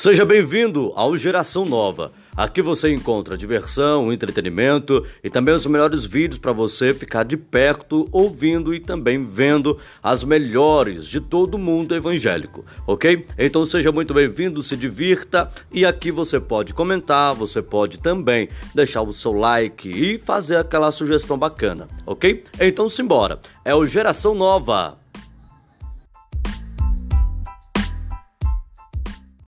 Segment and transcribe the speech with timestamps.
[0.00, 2.10] Seja bem-vindo ao Geração Nova.
[2.34, 8.08] Aqui você encontra diversão, entretenimento e também os melhores vídeos para você ficar de perto
[8.10, 13.26] ouvindo e também vendo as melhores de todo mundo evangélico, ok?
[13.38, 19.02] Então seja muito bem-vindo, se divirta e aqui você pode comentar, você pode também deixar
[19.02, 22.42] o seu like e fazer aquela sugestão bacana, ok?
[22.58, 24.99] Então simbora, é o Geração Nova.